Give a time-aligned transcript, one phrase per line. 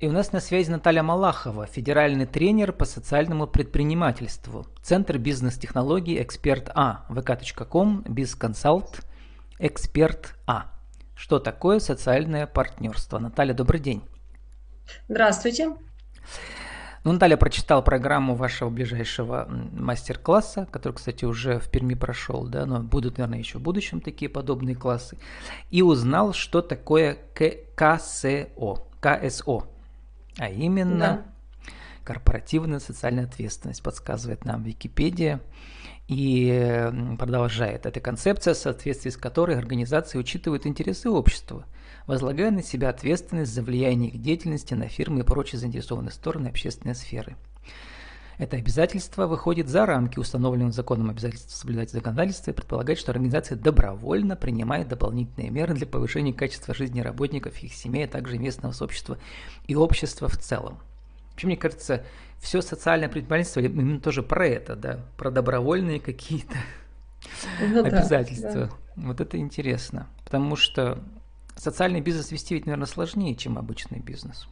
[0.00, 6.70] И у нас на связи Наталья Малахова, федеральный тренер по социальному предпринимательству, Центр бизнес-технологий «Эксперт
[6.72, 9.00] А», vk.com, бизконсалт,
[9.58, 10.70] «Эксперт А».
[11.16, 13.18] Что такое социальное партнерство?
[13.18, 14.04] Наталья, добрый день.
[15.08, 15.74] Здравствуйте.
[17.02, 22.84] Ну, Наталья прочитал программу вашего ближайшего мастер-класса, который, кстати, уже в Перми прошел, да, но
[22.84, 25.18] будут, наверное, еще в будущем такие подобные классы,
[25.72, 28.46] и узнал, что такое КСО,
[29.00, 29.64] КСО,
[30.38, 31.22] а именно да.
[32.04, 35.40] корпоративная социальная ответственность, подсказывает нам Википедия
[36.06, 37.84] и продолжает.
[37.84, 41.66] Это концепция, в соответствии с которой организации учитывают интересы общества,
[42.06, 46.94] возлагая на себя ответственность за влияние их деятельности на фирмы и прочие заинтересованные стороны общественной
[46.94, 47.36] сферы.
[48.38, 54.36] Это обязательство выходит за рамки установленного законом обязательства соблюдать законодательство и предполагает, что организация добровольно
[54.36, 59.18] принимает дополнительные меры для повышения качества жизни работников, их семей, а также местного сообщества
[59.66, 60.78] и общества в целом.
[61.32, 62.04] Вообще, мне кажется,
[62.38, 66.54] все социальное предпринимательство именно тоже про это, да, про добровольные какие-то
[67.60, 68.52] ну, обязательства.
[68.52, 68.70] Да.
[68.94, 71.02] Вот это интересно, потому что
[71.56, 74.46] социальный бизнес вести ведь, наверное, сложнее, чем обычный бизнес.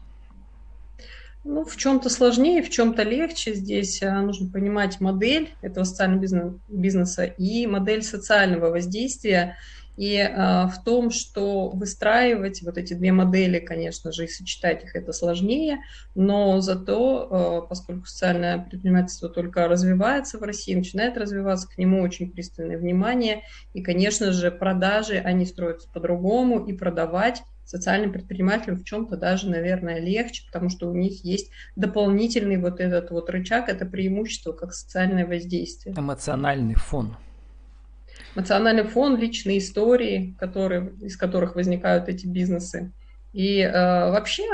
[1.49, 3.55] Ну, в чем-то сложнее, в чем-то легче.
[3.55, 9.57] Здесь а, нужно понимать модель этого социального бизнеса и модель социального воздействия.
[9.97, 14.97] И а, в том, что выстраивать вот эти две модели, конечно же, и сочетать их
[14.97, 15.79] это сложнее,
[16.17, 22.29] но зато, а, поскольку социальное предпринимательство только развивается в России, начинает развиваться, к нему очень
[22.29, 29.17] пристальное внимание, и, конечно же, продажи, они строятся по-другому, и продавать социальным предпринимателям в чем-то
[29.17, 34.53] даже, наверное, легче, потому что у них есть дополнительный вот этот вот рычаг, это преимущество
[34.53, 35.95] как социальное воздействие.
[35.97, 37.17] Эмоциональный фон.
[38.35, 42.93] Эмоциональный фон, личные истории, которые, из которых возникают эти бизнесы.
[43.33, 44.45] И э, вообще,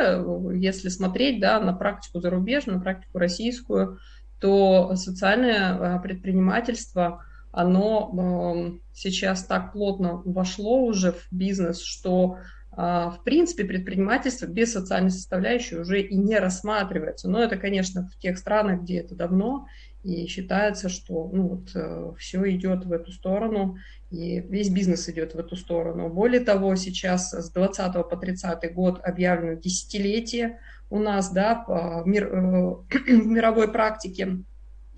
[0.54, 3.98] если смотреть да, на практику зарубежную, на практику российскую,
[4.40, 12.38] то социальное э, предпринимательство, оно э, сейчас так плотно вошло уже в бизнес, что
[12.74, 17.28] в принципе, предпринимательство без социальной составляющей уже и не рассматривается.
[17.28, 19.66] Но это, конечно, в тех странах, где это давно,
[20.02, 23.76] и считается, что ну, вот, э, все идет в эту сторону,
[24.10, 26.08] и весь бизнес идет в эту сторону.
[26.08, 30.58] Более того, сейчас с 20 по 30 год объявлено десятилетие
[30.90, 32.30] у нас да, в, мир, э,
[33.06, 34.38] в мировой практике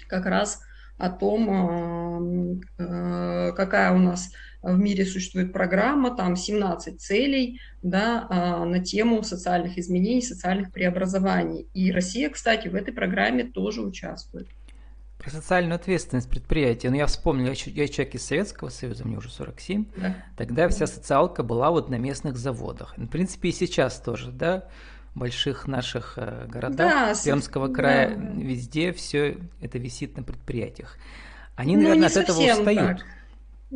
[0.08, 0.62] как раз
[0.96, 4.32] о том, э, какая у нас
[4.72, 11.66] в мире существует программа, там 17 целей да, а, на тему социальных изменений, социальных преобразований.
[11.74, 14.48] И Россия, кстати, в этой программе тоже участвует.
[15.18, 16.90] Про социальную ответственность предприятия.
[16.90, 19.84] Ну, я вспомнил, я, я человек из Советского Союза, мне уже 47.
[19.96, 20.16] Да.
[20.36, 22.96] Тогда вся социалка была вот на местных заводах.
[22.96, 24.68] В принципе, и сейчас тоже, да,
[25.14, 28.40] в больших наших э, городах да, Пермского края, да.
[28.40, 30.96] везде все это висит на предприятиях.
[31.54, 32.98] Они, ну, наверное, от этого устают.
[32.98, 33.06] Так.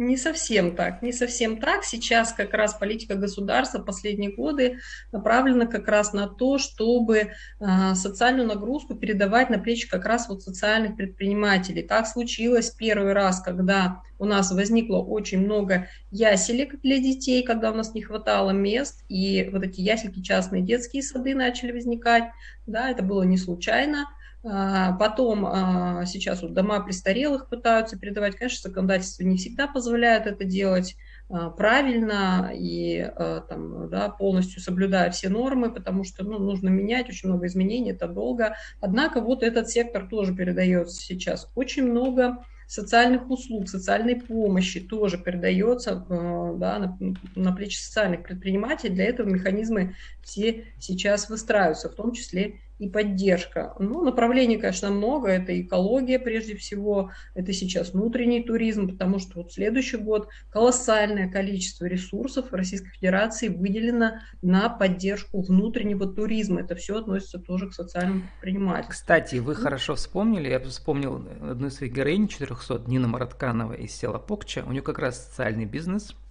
[0.01, 1.83] Не совсем так, не совсем так.
[1.83, 4.79] Сейчас как раз политика государства последние годы
[5.11, 10.45] направлена как раз на то, чтобы э, социальную нагрузку передавать на плечи как раз вот
[10.45, 11.83] социальных предпринимателей.
[11.83, 17.75] Так случилось первый раз, когда у нас возникло очень много яселек для детей, когда у
[17.75, 22.31] нас не хватало мест, и вот эти ясельки, частные детские сады начали возникать.
[22.67, 24.05] Да, это было не случайно.
[24.45, 28.37] А, потом а, сейчас вот дома престарелых пытаются передавать.
[28.37, 30.97] Конечно, законодательство не всегда позволяет это делать
[31.29, 33.11] а, правильно и
[33.49, 38.07] там, да, полностью соблюдая все нормы, потому что ну, нужно менять, очень много изменений, это
[38.07, 38.57] долго.
[38.81, 41.51] Однако вот этот сектор тоже передается сейчас.
[41.57, 46.99] Очень много социальных услуг, социальной помощи тоже передается да, на,
[47.35, 48.95] на плечи социальных предпринимателей.
[48.95, 53.75] Для этого механизмы все сейчас выстраиваются, в том числе и поддержка.
[53.79, 55.29] Ну, направлений, конечно, много.
[55.29, 61.87] Это экология прежде всего, это сейчас внутренний туризм, потому что вот следующий год колоссальное количество
[61.87, 66.61] ресурсов Российской Федерации выделено на поддержку внутреннего туризма.
[66.61, 68.93] Это все относится тоже к социальному предпринимательству.
[68.93, 73.93] Кстати, вы ну, хорошо вспомнили, я вспомнил одну из своих героинь 400, Нина Маратканова из
[73.93, 74.65] села Покча.
[74.67, 76.15] У нее как раз социальный бизнес–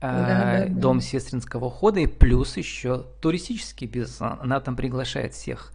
[0.00, 1.04] да, да, дом да.
[1.04, 4.20] сестринского ухода и плюс еще туристический бизнес.
[4.20, 5.72] Она там приглашает всех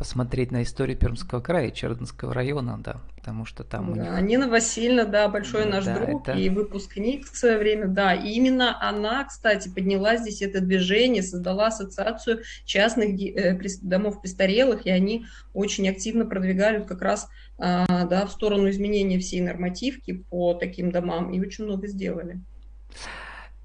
[0.00, 4.22] посмотреть на историю Пермского края и Чердынского района, да, потому что там да, у них...
[4.22, 6.38] Нина Васильевна, да, большой наш да, друг это...
[6.38, 11.66] и выпускник в свое время, да, и именно она, кстати, подняла здесь это движение, создала
[11.66, 17.28] ассоциацию частных э, домов престарелых, и они очень активно продвигали как раз,
[17.58, 22.40] а, да, в сторону изменения всей нормативки по таким домам, и очень много сделали.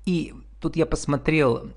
[0.06, 1.72] И тут я посмотрел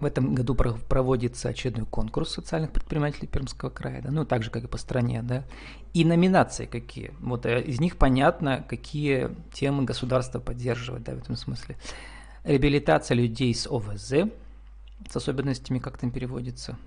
[0.00, 4.64] в этом году проводится очередной конкурс социальных предпринимателей Пермского края, да, ну так же, как
[4.64, 5.44] и по стране, да.
[5.92, 7.12] И номинации какие?
[7.20, 11.76] Вот э, из них понятно, какие темы государство поддерживает, да, в этом смысле.
[12.44, 14.30] Реабилитация людей с ОВЗ,
[15.10, 16.78] с особенностями, как там переводится,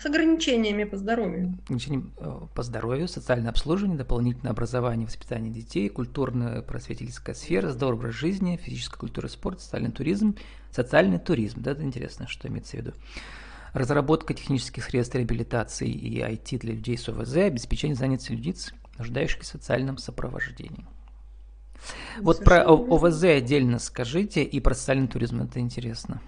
[0.00, 1.58] с ограничениями по здоровью.
[1.64, 8.14] Ограничениями э, по здоровью, социальное обслуживание, дополнительное образование, воспитание детей, культурная просветительская сфера, здоровый образ
[8.14, 10.36] жизни, физическая культура, спорт, социальный туризм,
[10.70, 11.62] социальный туризм.
[11.62, 12.92] Да, это интересно, что имеется в виду.
[13.72, 18.56] Разработка технических средств реабилитации и IT для людей с ОВЗ, обеспечение занятости людей,
[18.98, 20.86] нуждающихся в социальном сопровождении.
[22.20, 26.20] Вот про ОВЗ отдельно скажите, и про социальный туризм это интересно.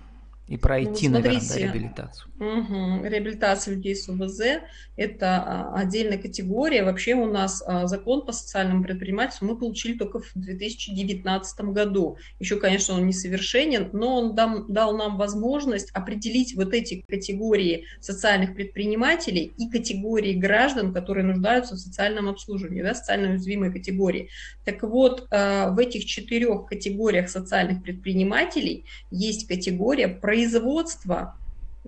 [0.49, 2.33] И пройти, ну, наверное, да, реабилитацию.
[2.41, 3.05] Угу.
[3.05, 4.41] Реабилитация людей с УВЗ–
[4.97, 6.85] это а, отдельная категория.
[6.85, 12.17] Вообще у нас а, закон по социальному предпринимательству мы получили только в 2019 году.
[12.41, 18.55] Еще, конечно, он несовершенен, но он дам, дал нам возможность определить вот эти категории социальных
[18.55, 24.31] предпринимателей и категории граждан, которые нуждаются в социальном обслуживании, да, социально уязвимой категории.
[24.65, 31.35] Так вот, а, в этих четырех категориях социальных предпринимателей есть категория про производства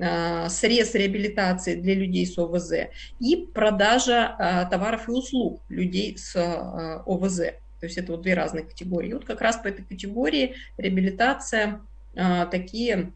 [0.00, 2.72] а, средств реабилитации для людей с ОВЗ
[3.20, 7.36] и продажа а, товаров и услуг людей с а, ОВЗ.
[7.78, 9.10] То есть это вот две разные категории.
[9.10, 11.80] И вот как раз по этой категории реабилитация
[12.50, 13.12] такие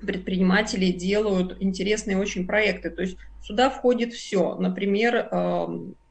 [0.00, 2.90] предприниматели делают интересные очень проекты.
[2.90, 4.56] То есть сюда входит все.
[4.56, 5.28] Например,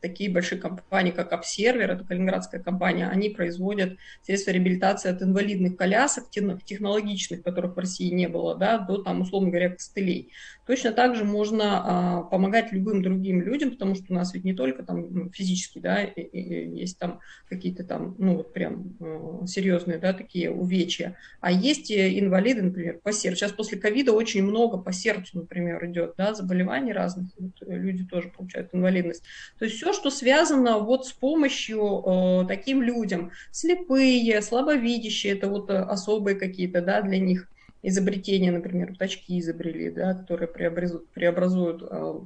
[0.08, 6.30] такие большие компании, как Обсервер, это калининградская компания, они производят средства реабилитации от инвалидных колясок,
[6.30, 10.32] технологичных, которых в России не было, да, до, там, условно говоря, костылей.
[10.68, 14.54] Точно так же можно а, помогать любым другим людям, потому что у нас ведь не
[14.54, 17.20] только там ну, физически, да, и, и, есть там
[17.50, 23.12] какие-то там, ну, вот прям э, серьезные, да, такие увечья, а есть инвалиды, например, по
[23.12, 23.40] сердцу.
[23.40, 28.30] Сейчас после ковида очень много по сердцу, например, идет, да, заболеваний разных, вот, люди тоже
[28.30, 29.24] получают инвалидность.
[29.60, 33.32] То есть все, что связано вот с помощью э, таким людям.
[33.52, 37.48] Слепые, слабовидящие, это вот э, особые какие-то, да, для них
[37.82, 42.20] изобретения, например, вот очки изобрели, да, которые преобразуют, преобразуют, э,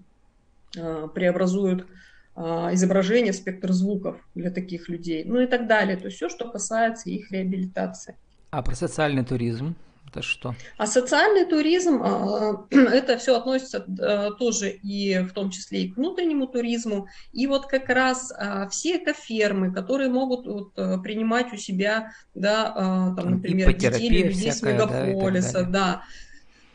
[0.78, 1.88] э, преобразуют
[2.36, 2.42] э,
[2.74, 5.98] изображение спектр звуков для таких людей, ну и так далее.
[5.98, 8.16] То есть все, что касается их реабилитации.
[8.52, 9.76] А про социальный туризм?
[10.10, 10.56] Это что?
[10.78, 15.98] А социальный туризм, а, это все относится э, тоже и в том числе и к
[15.98, 17.08] внутреннему туризму.
[17.32, 22.74] И вот как раз а, все экофермы, которые могут вот, э, принимать у себя, да,
[22.76, 26.04] а, там, например, детей людей с мегаполиса, да,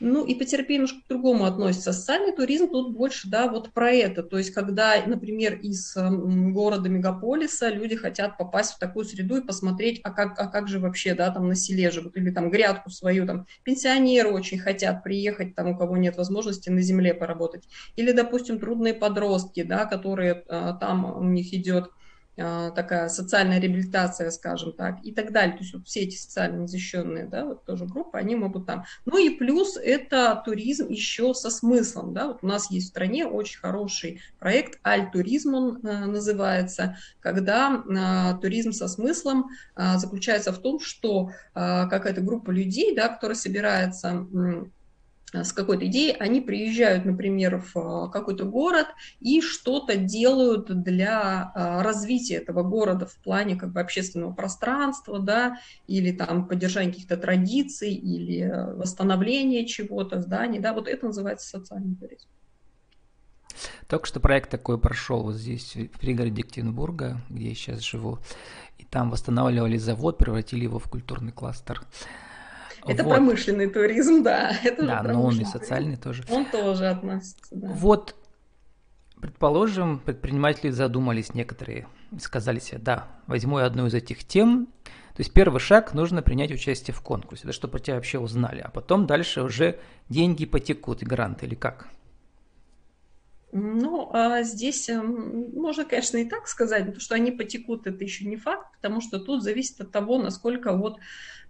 [0.05, 1.93] ну, ипотерапия немножко к другому относится.
[1.93, 4.23] Социальный туризм тут больше, да, вот про это.
[4.23, 10.01] То есть, когда, например, из города мегаполиса люди хотят попасть в такую среду и посмотреть,
[10.05, 13.27] а как, а как же вообще, да, там на селе живут, или там грядку свою,
[13.27, 17.65] там, пенсионеры очень хотят приехать, там, у кого нет возможности на земле поработать.
[17.97, 21.91] Или, допустим, трудные подростки, да, которые а, там у них идет
[22.37, 25.57] такая социальная реабилитация, скажем так, и так далее.
[25.57, 28.85] То есть вот все эти социально защищенные, да, вот тоже группы, они могут там.
[29.05, 33.27] Ну и плюс это туризм еще со смыслом, да, вот у нас есть в стране
[33.27, 40.59] очень хороший проект, Аль-туризм он э, называется, когда э, туризм со смыслом э, заключается в
[40.59, 44.27] том, что какая-то группа людей, да, которая собирается
[45.43, 48.87] с какой-то идеей, они приезжают, например, в а, какой-то город
[49.21, 55.59] и что-то делают для а, развития этого города в плане как бы общественного пространства, да,
[55.89, 61.97] или там поддержания каких-то традиций, или э, восстановления чего-то, зданий, да, вот это называется социальный
[61.97, 62.29] туризм.
[63.89, 68.19] Только что проект такой прошел вот здесь, в пригороде Екатеринбурга, где я сейчас живу,
[68.79, 71.83] и там восстанавливали завод, превратили его в культурный кластер.
[72.87, 73.15] Это вот.
[73.15, 74.53] промышленный туризм, да.
[74.65, 76.25] Это да, но он и социальный тоже.
[76.31, 77.69] Он тоже относится, да.
[77.69, 78.15] Вот,
[79.21, 81.87] предположим, предприниматели задумались некоторые,
[82.21, 84.69] сказали себе, да, возьму я одну из этих тем,
[85.15, 88.61] то есть первый шаг нужно принять участие в конкурсе, да, чтобы про тебя вообще узнали,
[88.61, 91.89] а потом дальше уже деньги потекут, и гранты или как?
[93.57, 98.25] Ну, а здесь эм, можно, конечно, и так сказать, но что они потекут, это еще
[98.25, 100.99] не факт, потому что тут зависит от того, насколько вот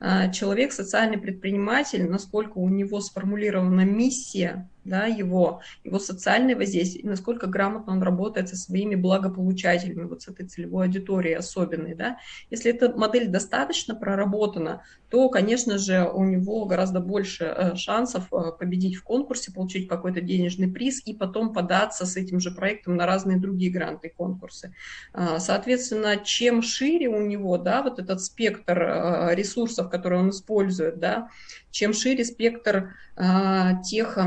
[0.01, 7.47] а, человек, социальный предприниматель, насколько у него сформулирована миссия да, его, его социальное воздействие, насколько
[7.47, 12.19] грамотно он работает со своими благополучателями, вот с этой целевой аудиторией особенной, да.
[12.51, 18.53] Если эта модель достаточно проработана, то, конечно же, у него гораздо больше э, шансов э,
[18.59, 23.07] победить в конкурсе, получить какой-то денежный приз и потом податься с этим же проектом на
[23.07, 24.75] разные другие гранты и конкурсы.
[25.13, 30.99] А, соответственно, чем шире у него, да, вот этот спектр э, ресурсов, которые он использует,
[30.99, 31.29] да,
[31.71, 32.95] чем шире спектр
[33.85, 34.19] тех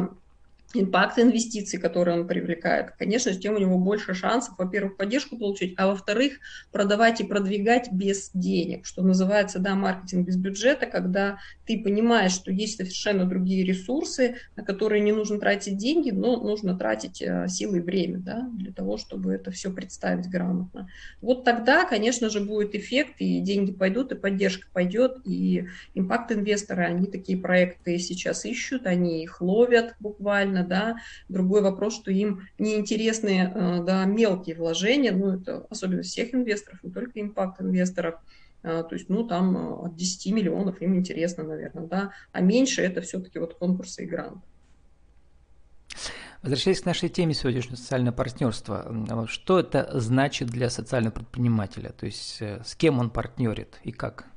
[0.74, 5.88] импакт инвестиций, которые он привлекает, конечно, тем у него больше шансов, во-первых, поддержку получить, а
[5.88, 6.34] во-вторых,
[6.72, 12.52] продавать и продвигать без денег, что называется, да, маркетинг без бюджета, когда ты понимаешь, что
[12.52, 17.78] есть совершенно другие ресурсы, на которые не нужно тратить деньги, но нужно тратить э, силы
[17.78, 20.90] и время, да, для того, чтобы это все представить грамотно.
[21.22, 27.08] Вот тогда, конечно же, будет эффект, и деньги пойдут, и поддержка пойдет, и импакт-инвесторы, они
[27.08, 30.98] такие проекты сейчас ищут, они их ловят буквально, правильно, да.
[31.30, 36.92] Другой вопрос, что им неинтересны э, да, мелкие вложения, ну, это особенность всех инвесторов, не
[36.92, 38.16] только импакт-инвесторов,
[38.64, 42.82] э, то есть, ну, там э, от 10 миллионов им интересно, наверное, да, а меньше
[42.82, 44.42] это все-таки вот конкурсы и гранты.
[46.44, 51.90] Возвращаясь к нашей теме сегодняшнего социальное партнерство, что это значит для социального предпринимателя?
[51.90, 54.28] То есть с кем он партнерит и как?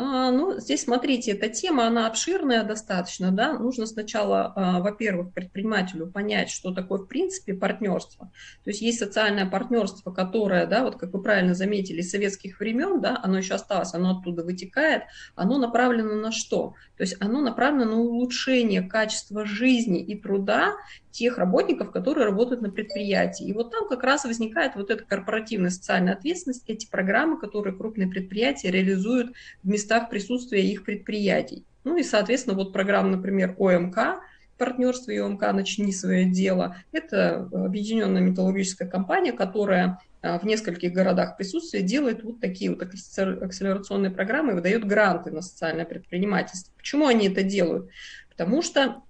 [0.00, 6.06] А, ну, здесь, смотрите, эта тема, она обширная достаточно, да, нужно сначала, а, во-первых, предпринимателю
[6.06, 8.30] понять, что такое, в принципе, партнерство.
[8.62, 13.00] То есть есть социальное партнерство, которое, да, вот как вы правильно заметили, из советских времен,
[13.00, 15.02] да, оно еще осталось, оно оттуда вытекает,
[15.34, 16.74] оно направлено на что?
[16.96, 20.76] То есть оно направлено на улучшение качества жизни и труда
[21.10, 23.46] тех работников, которые работают на предприятии.
[23.46, 28.08] И вот там как раз возникает вот эта корпоративная социальная ответственность, эти программы, которые крупные
[28.08, 29.32] предприятия реализуют
[29.64, 31.64] в местах присутствия их предприятий.
[31.84, 34.20] Ну и, соответственно, вот программа, например, ОМК,
[34.58, 36.76] партнерство ОМК «Начни свое дело».
[36.92, 44.10] Это объединенная металлургическая компания, которая а, в нескольких городах присутствия делает вот такие вот акселерационные
[44.10, 46.74] программы и выдает гранты на социальное предпринимательство.
[46.76, 47.88] Почему они это делают?
[48.28, 49.02] Потому что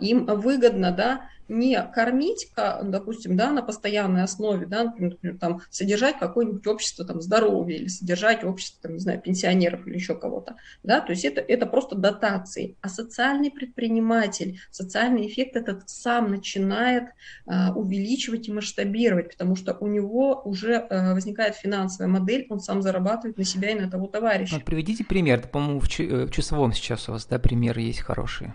[0.00, 6.66] им выгодно, да, не кормить, допустим, да, на постоянной основе, да, например, там, содержать какое-нибудь
[6.66, 11.12] общество там, здоровья или содержать общество, там, не знаю, пенсионеров или еще кого-то, да, то
[11.12, 12.76] есть это, это просто дотации.
[12.80, 17.04] А социальный предприниматель, социальный эффект этот сам начинает
[17.46, 22.82] а, увеличивать и масштабировать, потому что у него уже а, возникает финансовая модель, он сам
[22.82, 24.56] зарабатывает на себя и на того товарища.
[24.56, 28.52] Вот приведите пример, по-моему, в, в часовом сейчас у вас, да, примеры есть хорошие.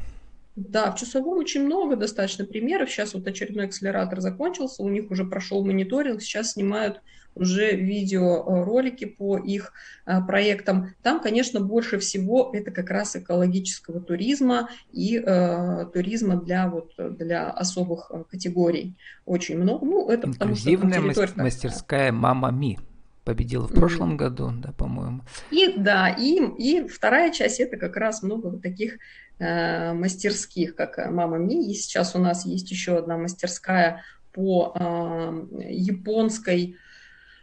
[0.55, 2.89] Да, в часовом очень много достаточно примеров.
[2.89, 7.01] Сейчас вот очередной акселератор закончился, у них уже прошел мониторинг, сейчас снимают
[7.35, 9.71] уже видеоролики по их
[10.05, 10.93] а, проектам.
[11.01, 17.49] Там, конечно, больше всего это как раз экологического туризма и э, туризма для, вот, для
[17.49, 18.95] особых а, категорий.
[19.25, 19.85] Очень много.
[19.85, 21.31] Ну, это потому что территория...
[21.37, 22.77] мастерская «Мама Ми»
[23.23, 24.17] победила в прошлом mm-hmm.
[24.17, 25.21] году, да, по-моему.
[25.51, 28.97] И да, и, и вторая часть это как раз много вот таких
[29.39, 31.71] э, мастерских, как э, Мама Ми.
[31.71, 36.77] И сейчас у нас есть еще одна мастерская по э, японской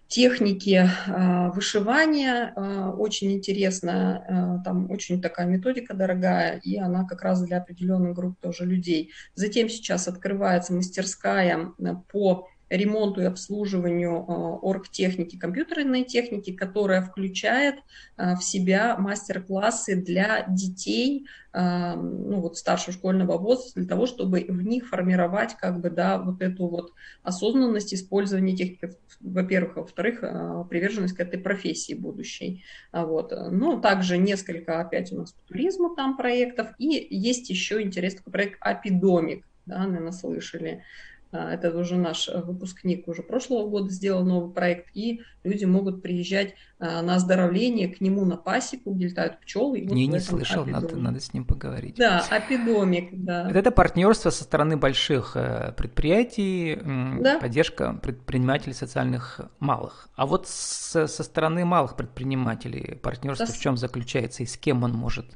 [0.09, 2.53] технике э, вышивания.
[2.57, 8.15] Э, очень интересная, э, там очень такая методика дорогая, и она как раз для определенных
[8.15, 9.13] групп тоже людей.
[9.35, 14.33] Затем сейчас открывается мастерская э, по ремонту и обслуживанию э,
[14.63, 17.77] оргтехники, компьютерной техники, которая включает
[18.17, 24.45] э, в себя мастер-классы для детей э, ну, вот старшего школьного возраста, для того, чтобы
[24.49, 30.21] в них формировать как бы, да, вот эту вот осознанность использования техники, во-первых, а во-вторых,
[30.69, 32.65] приверженность к этой профессии будущей.
[32.93, 33.33] А вот.
[33.51, 38.59] Ну, также несколько опять у нас по туризму там проектов, и есть еще интересный проект
[38.61, 40.83] «Апидомик», да, наверное, слышали.
[41.31, 46.03] А, это уже наш э, выпускник уже прошлого года сделал новый проект, и люди могут
[46.03, 49.81] приезжать а, на оздоровление к нему на пасеку, где летают пчелы.
[49.81, 51.97] Не, вот не слышал, надо, надо с ним поговорить.
[51.97, 53.45] Да, апидомик, да.
[53.45, 56.79] Вот это партнерство со стороны больших э, предприятий,
[57.21, 57.39] да.
[57.41, 60.09] поддержка предпринимателей социальных малых.
[60.17, 63.53] А вот с, со стороны малых предпринимателей партнерство да.
[63.53, 65.27] в чем заключается и с кем он может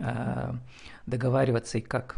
[0.00, 0.52] э,
[1.06, 2.16] договариваться и как?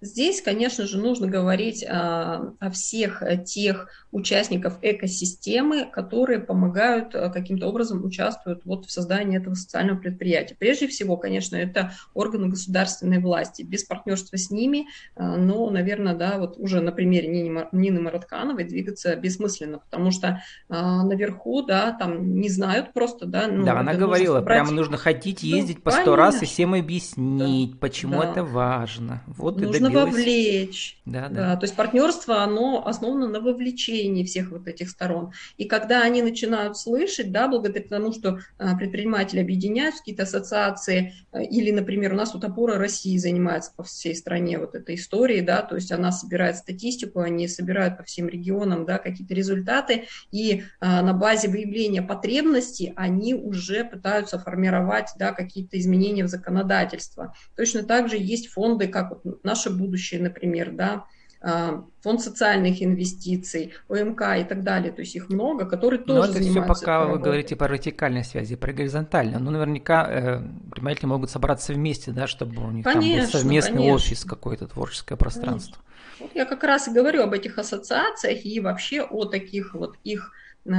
[0.00, 8.04] Здесь, конечно же, нужно говорить о, о всех тех участников экосистемы, которые помогают каким-то образом
[8.04, 10.56] участвуют вот в создании этого социального предприятия.
[10.58, 13.62] Прежде всего, конечно, это органы государственной власти.
[13.62, 14.86] Без партнерства с ними,
[15.16, 21.62] но, наверное, да, вот уже на примере Нины, Нины Мараткановой двигаться бессмысленно, потому что наверху,
[21.62, 23.48] да, там не знают просто, да.
[23.48, 26.74] Ну, да, она говорила, прямо нужно хотеть ну, ездить ну, по сто раз и всем
[26.74, 28.30] объяснить, да, почему да.
[28.30, 29.22] это важно.
[29.26, 30.98] Вот нужно вовлечь.
[31.04, 31.28] Да, да.
[31.28, 35.32] да, то есть партнерство, оно основано на вовлечении всех вот этих сторон.
[35.56, 41.42] И когда они начинают слышать, да, благодаря тому, что а, предприниматели объединяются, какие-то ассоциации, а,
[41.42, 45.62] или, например, у нас вот опора России занимается по всей стране вот этой историей, да,
[45.62, 51.02] то есть она собирает статистику, они собирают по всем регионам, да, какие-то результаты, и а,
[51.02, 57.34] на базе выявления потребностей они уже пытаются формировать, да, какие-то изменения в законодательство.
[57.56, 61.06] Точно так же есть фонды, как вот «Наше будущее», например, да,
[61.40, 66.24] а, фонд социальных инвестиций, ОМК и так далее, то есть их много, которые тоже Но
[66.24, 69.38] это занимаются все пока вы говорите по вертикальной связи, про горизонтальной.
[69.38, 73.76] Ну, наверняка э, предприниматели могут собраться вместе, да, чтобы у них конечно, там был совместный
[73.76, 73.94] конечно.
[73.94, 75.80] офис, какое-то творческое пространство.
[76.18, 80.32] Вот я как раз и говорю об этих ассоциациях и вообще о таких вот их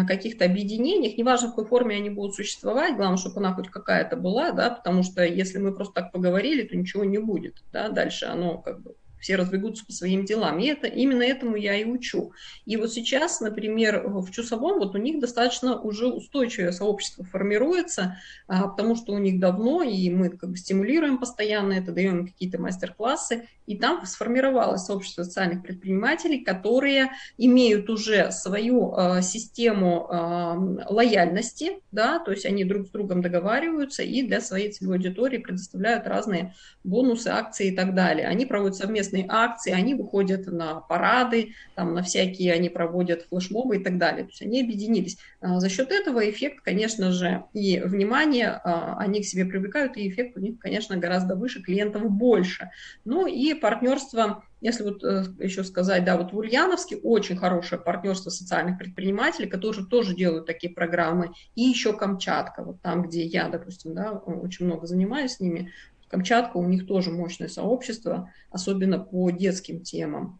[0.07, 4.51] каких-то объединениях, неважно в какой форме они будут существовать, главное, чтобы она хоть какая-то была,
[4.51, 8.59] да, потому что если мы просто так поговорили, то ничего не будет, да, дальше оно
[8.59, 10.59] как бы все разбегутся по своим делам.
[10.59, 12.33] И это, именно этому я и учу.
[12.65, 18.67] И вот сейчас, например, в Чусовом вот у них достаточно уже устойчивое сообщество формируется, а,
[18.67, 23.47] потому что у них давно, и мы как бы стимулируем постоянно это, даем какие-то мастер-классы,
[23.69, 32.17] и там сформировалось сообщество социальных предпринимателей, которые имеют уже свою э, систему э, лояльности, да,
[32.17, 37.27] то есть они друг с другом договариваются и для своей целевой аудитории предоставляют разные бонусы,
[37.27, 38.27] акции и так далее.
[38.27, 43.77] Они проводят совместные совместные акции, они выходят на парады, там, на всякие, они проводят флешмобы
[43.77, 44.23] и так далее.
[44.23, 45.17] То есть они объединились.
[45.41, 50.09] А, за счет этого эффект, конечно же, и внимание а, они к себе привлекают, и
[50.09, 52.69] эффект у них, конечно, гораздо выше, клиентов больше.
[53.05, 58.29] Ну и партнерство если вот э, еще сказать, да, вот в Ульяновске очень хорошее партнерство
[58.29, 63.93] социальных предпринимателей, которые тоже делают такие программы, и еще Камчатка, вот там, где я, допустим,
[63.93, 65.71] да, очень много занимаюсь с ними,
[66.09, 70.39] Камчатка, у них тоже мощное сообщество, особенно по детским темам.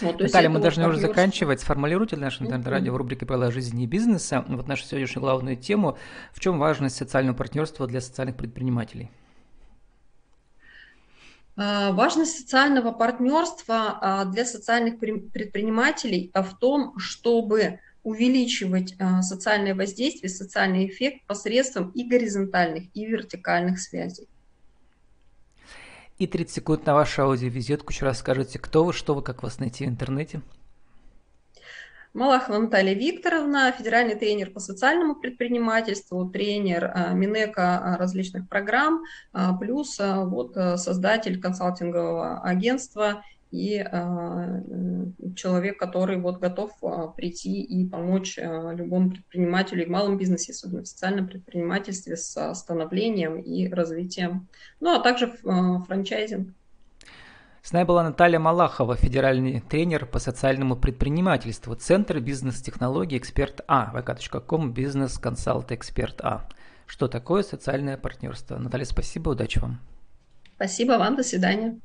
[0.00, 1.60] Вот, Наталья, мы должны уже заканчивать.
[1.60, 5.96] Сформулируйте для нашего интернет-радио в рубрике «Правила жизни и бизнеса» вот нашу сегодняшнюю главную тему.
[6.32, 9.10] В чем важность социального партнерства для социальных предпринимателей?
[11.56, 20.30] А, важность социального партнерства а, для социальных предпринимателей в том, чтобы увеличивать а, социальное воздействие,
[20.30, 24.28] социальный эффект посредством и горизонтальных, и вертикальных связей.
[26.18, 27.92] И 30 секунд на вашу аудиовизитку.
[27.92, 30.40] Еще раз скажите, кто вы, что вы, как вас найти в интернете.
[32.14, 39.02] Малахова Наталья Викторовна, федеральный тренер по социальному предпринимательству, тренер а, Минека а, различных программ,
[39.34, 44.60] а, плюс вот создатель консалтингового агентства и э,
[45.36, 50.52] человек, который вот готов э, прийти и помочь э, любому предпринимателю и в малом бизнесе,
[50.52, 54.48] особенно в социальном предпринимательстве с становлением и развитием,
[54.80, 56.54] ну а также франчайзинг.
[57.62, 64.72] С нами была Наталья Малахова, федеральный тренер по социальному предпринимательству, Центр бизнес-технологий «Эксперт А», vk.com,
[64.72, 66.48] бизнес-консалт «Эксперт А».
[66.86, 68.56] Что такое социальное партнерство?
[68.56, 69.80] Наталья, спасибо, удачи вам.
[70.54, 71.80] Спасибо вам, до свидания.